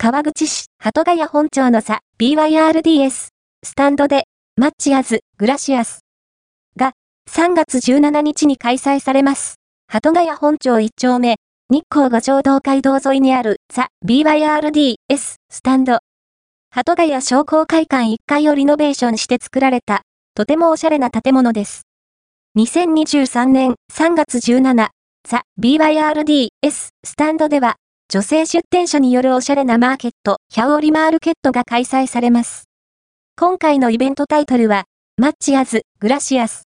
[0.00, 6.04] 川口市、鳩ヶ谷本町の差、BYRDS、スタンドで、マッチアズ、グラシアス。
[6.76, 6.92] が、
[7.28, 9.56] 3月17日に開催されます。
[9.88, 11.34] 鳩ヶ谷本町1丁目、
[11.68, 14.94] 日光五条道街道沿いにあるザ・ BYRDS
[15.50, 15.98] スタンド。
[16.70, 20.02] 鳩ヶ谷商工会館1階をリノベーションして作られた、
[20.36, 21.82] とてもおしゃれな建物です。
[22.56, 24.90] 2023年3月17、
[25.28, 27.74] ザ・ BYRDS スタンドでは、
[28.10, 32.64] 女性出店者によるおしゃれなマーケット、ヒャオリマールケットが開催されます。
[33.36, 34.84] 今回のイベントタイトルは、
[35.18, 36.62] マッチアズ・グラシアス。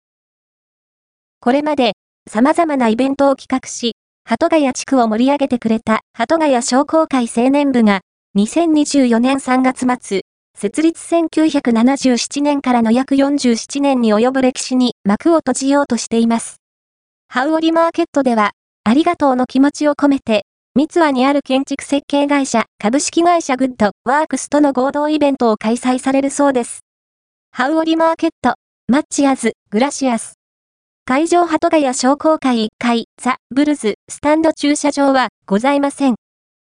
[1.40, 1.94] これまで、
[2.30, 8.02] 様々なイベントを企画し、鳩ヶ谷地区を盛り上げてくれた鳩ヶ谷商工会青年部が、
[8.38, 10.22] 2024年3月末、
[10.56, 16.58] 設立1977年からの約47年に及ぶ歴史に幕を閉じようとしています。
[17.30, 18.52] ハウオリマーケットでは、
[18.84, 26.86] ありがとうの気持ちを込めて、三ツにある建築設計会社株式会社グッドワークスとの合同イベントを開催されるそうです。
[27.52, 28.56] ハウオリマーケット、
[28.88, 30.36] Muchas gracias。
[31.04, 36.16] 会場鳩ヶ谷商工会1階、 THE BYRD'S STAND 駐車場はございません。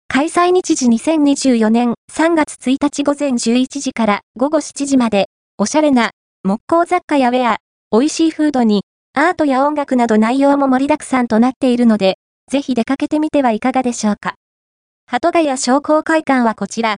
[0.08, 5.26] 開催日時2024年3月1日午前11時から午後7時まで、
[5.58, 6.12] おしゃれな
[6.44, 7.58] 木工雑貨やウェア、
[7.90, 12.16] 美味しいフードに、アートや音楽など内容も盛りだくさんとなっているので、
[12.52, 14.34] ぜひ出かけてみてはいかがでしょうか。
[15.06, 16.90] 鳩ヶ谷商工会館はこちら、